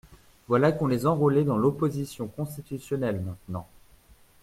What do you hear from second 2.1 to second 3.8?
Constitutionnelle, maintenant!